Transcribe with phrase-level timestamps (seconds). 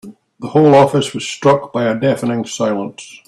[0.39, 3.19] The whole office was struck by a deafening silence.